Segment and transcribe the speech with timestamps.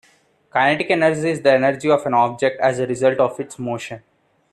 [0.51, 4.01] Kinetic energy is the energy of an object as a result of its motion.